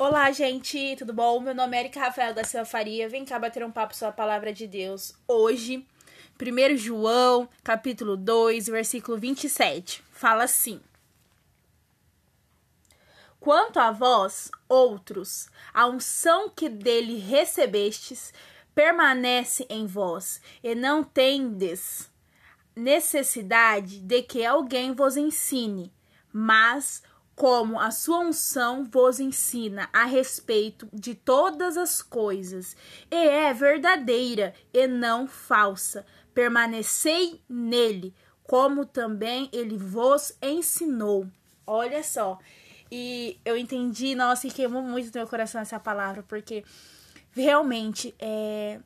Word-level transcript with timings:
Olá, 0.00 0.30
gente, 0.30 0.94
tudo 0.96 1.12
bom? 1.12 1.40
Meu 1.40 1.52
nome 1.52 1.76
é 1.76 1.80
Erika 1.80 1.98
Rafael 1.98 2.32
da 2.32 2.44
Silva 2.44 2.64
Faria. 2.64 3.08
Vem 3.08 3.24
cá 3.24 3.36
bater 3.36 3.64
um 3.64 3.72
papo 3.72 3.96
sobre 3.96 4.10
a 4.10 4.16
palavra 4.16 4.52
de 4.52 4.64
Deus. 4.64 5.12
Hoje, 5.26 5.84
1 6.40 6.76
João, 6.76 7.48
capítulo 7.64 8.16
2, 8.16 8.68
versículo 8.68 9.18
27. 9.18 10.04
Fala 10.12 10.44
assim: 10.44 10.80
Quanto 13.40 13.80
a 13.80 13.90
vós, 13.90 14.52
outros, 14.68 15.48
a 15.74 15.88
unção 15.88 16.48
que 16.48 16.68
dele 16.68 17.18
recebestes 17.18 18.32
permanece 18.76 19.66
em 19.68 19.84
vós, 19.84 20.40
e 20.62 20.76
não 20.76 21.02
tendes 21.02 22.08
necessidade 22.76 23.98
de 23.98 24.22
que 24.22 24.46
alguém 24.46 24.92
vos 24.92 25.16
ensine, 25.16 25.92
mas 26.32 27.02
como 27.38 27.78
a 27.78 27.92
sua 27.92 28.18
unção 28.18 28.84
vos 28.84 29.20
ensina 29.20 29.88
a 29.92 30.04
respeito 30.04 30.88
de 30.92 31.14
todas 31.14 31.76
as 31.76 32.02
coisas, 32.02 32.76
e 33.08 33.14
é 33.14 33.54
verdadeira 33.54 34.52
e 34.74 34.88
não 34.88 35.28
falsa. 35.28 36.04
Permanecei 36.34 37.40
nele, 37.48 38.12
como 38.42 38.84
também 38.84 39.48
ele 39.52 39.78
vos 39.78 40.36
ensinou. 40.42 41.28
Olha 41.64 42.02
só. 42.02 42.40
E 42.90 43.38
eu 43.44 43.56
entendi, 43.56 44.16
nossa, 44.16 44.48
e 44.48 44.50
queimou 44.50 44.82
muito 44.82 45.06
no 45.06 45.12
meu 45.14 45.28
coração 45.28 45.60
essa 45.60 45.78
palavra, 45.78 46.24
porque 46.24 46.64
realmente 47.30 48.16
é, 48.18 48.80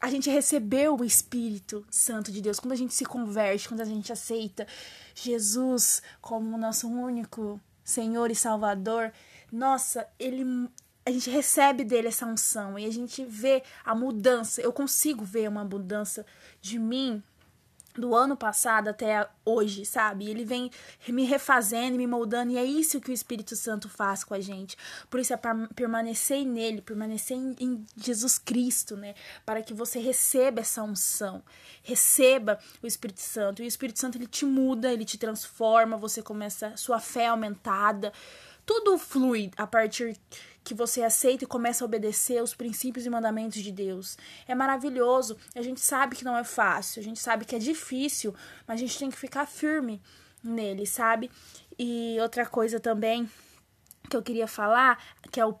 a 0.00 0.08
gente 0.08 0.30
recebeu 0.30 0.96
o 0.96 1.04
Espírito 1.04 1.84
Santo 1.90 2.32
de 2.32 2.40
Deus 2.40 2.58
quando 2.58 2.72
a 2.72 2.76
gente 2.76 2.94
se 2.94 3.04
converte, 3.04 3.68
quando 3.68 3.82
a 3.82 3.84
gente 3.84 4.10
aceita 4.10 4.66
Jesus 5.14 6.02
como 6.22 6.56
nosso 6.56 6.88
único 6.88 7.60
Senhor 7.84 8.30
e 8.30 8.34
Salvador, 8.34 9.12
nossa, 9.50 10.06
ele 10.18 10.44
a 11.04 11.10
gente 11.10 11.28
recebe 11.30 11.82
dele 11.82 12.08
essa 12.08 12.24
unção 12.24 12.78
e 12.78 12.86
a 12.86 12.90
gente 12.90 13.24
vê 13.24 13.62
a 13.84 13.94
mudança. 13.94 14.60
Eu 14.60 14.72
consigo 14.72 15.24
ver 15.24 15.48
uma 15.48 15.64
mudança 15.64 16.24
de 16.60 16.78
mim 16.78 17.22
do 17.94 18.14
ano 18.14 18.36
passado 18.36 18.88
até 18.88 19.28
hoje, 19.44 19.84
sabe? 19.84 20.28
Ele 20.28 20.44
vem 20.44 20.70
me 21.08 21.24
refazendo, 21.24 21.96
me 21.96 22.06
moldando, 22.06 22.52
e 22.52 22.58
é 22.58 22.64
isso 22.64 23.00
que 23.00 23.10
o 23.10 23.14
Espírito 23.14 23.54
Santo 23.56 23.88
faz 23.88 24.24
com 24.24 24.34
a 24.34 24.40
gente. 24.40 24.76
Por 25.10 25.20
isso 25.20 25.32
é 25.34 25.38
permanecer 25.74 26.44
nele, 26.44 26.80
permanecer 26.80 27.36
em, 27.36 27.84
Jesus 27.96 28.38
Cristo, 28.38 28.96
né? 28.96 29.14
Para 29.44 29.62
que 29.62 29.74
você 29.74 29.98
receba 29.98 30.60
essa 30.60 30.82
unção, 30.82 31.42
receba 31.82 32.58
o 32.82 32.86
Espírito 32.86 33.20
Santo. 33.20 33.62
E 33.62 33.66
o 33.66 33.68
Espírito 33.68 33.98
Santo 33.98 34.16
ele 34.18 34.26
te 34.26 34.44
muda, 34.44 34.92
ele 34.92 35.04
te 35.04 35.18
transforma, 35.18 35.96
você 35.96 36.22
começa 36.22 36.76
sua 36.76 37.00
fé 37.00 37.28
aumentada. 37.28 38.12
Tudo 38.64 38.96
flui 38.98 39.50
a 39.56 39.66
partir 39.66 40.16
que 40.64 40.74
você 40.74 41.02
aceita 41.02 41.44
e 41.44 41.46
começa 41.46 41.84
a 41.84 41.86
obedecer 41.86 42.42
os 42.42 42.54
princípios 42.54 43.04
e 43.04 43.10
mandamentos 43.10 43.60
de 43.62 43.72
Deus. 43.72 44.16
É 44.46 44.54
maravilhoso. 44.54 45.36
A 45.54 45.62
gente 45.62 45.80
sabe 45.80 46.14
que 46.14 46.24
não 46.24 46.36
é 46.36 46.44
fácil, 46.44 47.00
a 47.00 47.02
gente 47.02 47.18
sabe 47.18 47.44
que 47.44 47.56
é 47.56 47.58
difícil, 47.58 48.34
mas 48.66 48.76
a 48.76 48.84
gente 48.84 48.98
tem 48.98 49.10
que 49.10 49.16
ficar 49.16 49.46
firme 49.46 50.00
nele, 50.42 50.86
sabe? 50.86 51.30
E 51.78 52.16
outra 52.20 52.46
coisa 52.46 52.78
também 52.78 53.28
que 54.08 54.16
eu 54.16 54.22
queria 54.22 54.46
falar, 54.46 55.02
que 55.30 55.40
é 55.40 55.46
o 55.46 55.58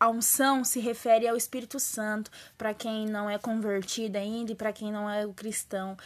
a 0.00 0.08
unção 0.08 0.62
se 0.62 0.78
refere 0.78 1.26
ao 1.26 1.36
Espírito 1.36 1.80
Santo, 1.80 2.30
para 2.56 2.72
quem 2.72 3.06
não 3.06 3.28
é 3.28 3.36
convertido 3.36 4.16
ainda 4.16 4.52
e 4.52 4.54
para 4.54 4.72
quem 4.72 4.92
não 4.92 5.10
é 5.10 5.26
o 5.26 5.32
cristão. 5.32 5.96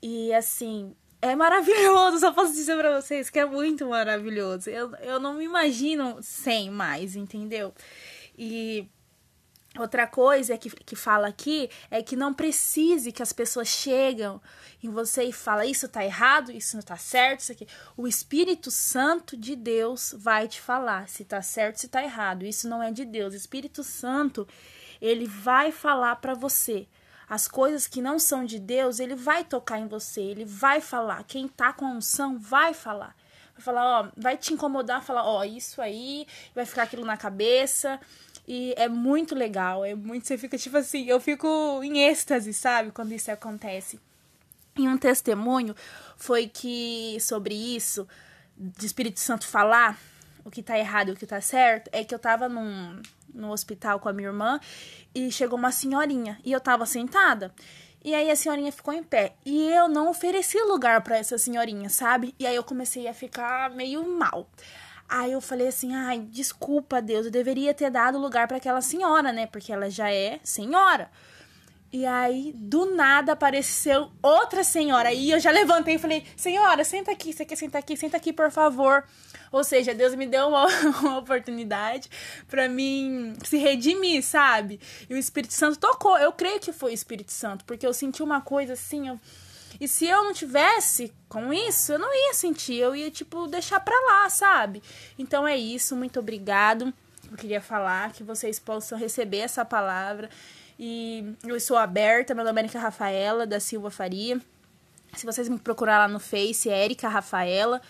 E 0.00 0.32
assim, 0.32 0.94
é 1.22 1.36
maravilhoso, 1.36 2.18
só 2.18 2.32
posso 2.32 2.52
dizer 2.52 2.76
pra 2.76 3.00
vocês 3.00 3.28
que 3.28 3.38
é 3.38 3.44
muito 3.44 3.86
maravilhoso. 3.86 4.70
Eu, 4.70 4.94
eu 4.96 5.20
não 5.20 5.34
me 5.34 5.44
imagino 5.44 6.18
sem 6.22 6.70
mais, 6.70 7.14
entendeu? 7.14 7.74
E 8.38 8.88
outra 9.78 10.06
coisa 10.06 10.56
que, 10.56 10.70
que 10.70 10.96
fala 10.96 11.28
aqui 11.28 11.68
é 11.90 12.02
que 12.02 12.16
não 12.16 12.32
precise 12.32 13.12
que 13.12 13.22
as 13.22 13.32
pessoas 13.32 13.68
chegam 13.68 14.40
em 14.82 14.88
você 14.88 15.24
e 15.24 15.32
fala 15.32 15.66
isso 15.66 15.88
tá 15.88 16.02
errado, 16.02 16.50
isso 16.50 16.76
não 16.76 16.82
tá 16.82 16.96
certo, 16.96 17.40
isso 17.40 17.52
aqui. 17.52 17.66
O 17.96 18.08
Espírito 18.08 18.70
Santo 18.70 19.36
de 19.36 19.54
Deus 19.54 20.14
vai 20.16 20.48
te 20.48 20.60
falar 20.60 21.06
se 21.08 21.24
tá 21.24 21.42
certo, 21.42 21.76
se 21.76 21.88
tá 21.88 22.02
errado. 22.02 22.46
Isso 22.46 22.66
não 22.66 22.82
é 22.82 22.90
de 22.90 23.04
Deus. 23.04 23.34
O 23.34 23.36
Espírito 23.36 23.84
Santo, 23.84 24.48
ele 25.02 25.26
vai 25.26 25.70
falar 25.70 26.16
para 26.16 26.32
você 26.32 26.88
as 27.30 27.46
coisas 27.46 27.86
que 27.86 28.02
não 28.02 28.18
são 28.18 28.44
de 28.44 28.58
Deus, 28.58 28.98
ele 28.98 29.14
vai 29.14 29.44
tocar 29.44 29.78
em 29.78 29.86
você, 29.86 30.20
ele 30.20 30.44
vai 30.44 30.80
falar. 30.80 31.22
Quem 31.22 31.46
tá 31.46 31.72
com 31.72 31.86
a 31.86 31.90
unção 31.90 32.36
vai 32.36 32.74
falar. 32.74 33.14
Vai 33.54 33.62
falar, 33.62 34.00
ó, 34.00 34.08
vai 34.16 34.36
te 34.36 34.52
incomodar, 34.52 35.00
falar, 35.00 35.24
ó, 35.24 35.44
isso 35.44 35.80
aí, 35.80 36.26
vai 36.52 36.66
ficar 36.66 36.82
aquilo 36.82 37.04
na 37.04 37.16
cabeça. 37.16 38.00
E 38.48 38.74
é 38.76 38.88
muito 38.88 39.36
legal, 39.36 39.84
é 39.84 39.94
muito. 39.94 40.26
Você 40.26 40.36
fica 40.36 40.58
tipo 40.58 40.76
assim, 40.76 41.06
eu 41.06 41.20
fico 41.20 41.80
em 41.84 42.00
êxtase, 42.00 42.52
sabe, 42.52 42.90
quando 42.90 43.12
isso 43.12 43.30
acontece. 43.30 44.00
E 44.76 44.88
um 44.88 44.98
testemunho 44.98 45.76
foi 46.16 46.48
que 46.48 47.16
sobre 47.20 47.54
isso, 47.54 48.08
de 48.56 48.86
Espírito 48.86 49.20
Santo 49.20 49.46
falar 49.46 49.96
o 50.44 50.50
que 50.50 50.62
tá 50.62 50.78
errado 50.78 51.08
e 51.08 51.12
o 51.12 51.16
que 51.16 51.26
tá 51.26 51.40
certo, 51.40 51.88
é 51.92 52.04
que 52.04 52.14
eu 52.14 52.18
tava 52.18 52.48
num, 52.48 53.00
no 53.34 53.50
hospital 53.50 54.00
com 54.00 54.08
a 54.08 54.12
minha 54.12 54.28
irmã 54.28 54.60
e 55.14 55.30
chegou 55.30 55.58
uma 55.58 55.72
senhorinha 55.72 56.38
e 56.44 56.52
eu 56.52 56.60
tava 56.60 56.86
sentada. 56.86 57.52
E 58.02 58.14
aí 58.14 58.30
a 58.30 58.36
senhorinha 58.36 58.72
ficou 58.72 58.94
em 58.94 59.02
pé. 59.02 59.34
E 59.44 59.68
eu 59.68 59.88
não 59.88 60.08
ofereci 60.08 60.58
lugar 60.62 61.02
para 61.02 61.18
essa 61.18 61.36
senhorinha, 61.36 61.90
sabe? 61.90 62.34
E 62.38 62.46
aí 62.46 62.56
eu 62.56 62.64
comecei 62.64 63.06
a 63.06 63.12
ficar 63.12 63.70
meio 63.70 64.06
mal. 64.08 64.48
Aí 65.08 65.32
eu 65.32 65.40
falei 65.40 65.68
assim: 65.68 65.94
"Ai, 65.94 66.20
desculpa, 66.20 67.02
Deus, 67.02 67.26
eu 67.26 67.32
deveria 67.32 67.74
ter 67.74 67.90
dado 67.90 68.18
lugar 68.18 68.48
para 68.48 68.56
aquela 68.56 68.80
senhora, 68.80 69.32
né? 69.32 69.46
Porque 69.46 69.72
ela 69.72 69.90
já 69.90 70.10
é 70.10 70.40
senhora". 70.42 71.10
E 71.92 72.06
aí, 72.06 72.52
do 72.54 72.94
nada, 72.94 73.32
apareceu 73.32 74.10
outra 74.22 74.62
senhora. 74.62 75.12
E 75.12 75.30
eu 75.30 75.40
já 75.40 75.50
levantei 75.50 75.96
e 75.96 75.98
falei: 75.98 76.24
Senhora, 76.36 76.84
senta 76.84 77.10
aqui, 77.10 77.32
você 77.32 77.44
quer 77.44 77.56
sentar 77.56 77.80
aqui? 77.80 77.96
Senta 77.96 78.16
aqui, 78.16 78.32
por 78.32 78.50
favor. 78.50 79.04
Ou 79.50 79.64
seja, 79.64 79.92
Deus 79.92 80.14
me 80.14 80.26
deu 80.26 80.48
uma, 80.48 80.66
uma 81.02 81.18
oportunidade 81.18 82.08
para 82.48 82.68
mim 82.68 83.34
se 83.44 83.56
redimir, 83.56 84.22
sabe? 84.22 84.78
E 85.08 85.14
o 85.14 85.16
Espírito 85.16 85.52
Santo 85.52 85.78
tocou. 85.78 86.16
Eu 86.16 86.32
creio 86.32 86.60
que 86.60 86.72
foi 86.72 86.92
o 86.92 86.94
Espírito 86.94 87.32
Santo, 87.32 87.64
porque 87.64 87.84
eu 87.84 87.92
senti 87.92 88.22
uma 88.22 88.40
coisa 88.40 88.74
assim. 88.74 89.08
Eu... 89.08 89.20
E 89.80 89.88
se 89.88 90.06
eu 90.06 90.22
não 90.22 90.32
tivesse 90.32 91.12
com 91.28 91.52
isso, 91.52 91.92
eu 91.92 91.98
não 91.98 92.14
ia 92.14 92.34
sentir. 92.34 92.76
Eu 92.76 92.94
ia, 92.94 93.10
tipo, 93.10 93.48
deixar 93.48 93.80
pra 93.80 93.98
lá, 94.06 94.30
sabe? 94.30 94.80
Então 95.18 95.46
é 95.46 95.56
isso. 95.56 95.96
Muito 95.96 96.20
obrigado. 96.20 96.94
Eu 97.28 97.36
queria 97.36 97.60
falar 97.60 98.12
que 98.12 98.22
vocês 98.22 98.60
possam 98.60 98.96
receber 98.96 99.38
essa 99.38 99.64
palavra 99.64 100.30
e 100.82 101.36
eu 101.44 101.60
sou 101.60 101.76
aberta, 101.76 102.34
meu 102.34 102.42
nome 102.42 102.58
é 102.58 102.64
Erika 102.64 102.78
Rafaela, 102.78 103.46
da 103.46 103.60
Silva 103.60 103.90
Faria. 103.90 104.40
Se 105.14 105.26
vocês 105.26 105.46
me 105.46 105.58
procurar 105.58 105.98
lá 105.98 106.08
no 106.08 106.18
Face, 106.18 106.70
é 106.70 106.84
Erika 106.86 107.06
Rafaela. 107.06 107.82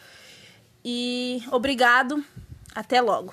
E 0.85 1.41
obrigado, 1.53 2.25
até 2.75 3.01
logo. 3.01 3.33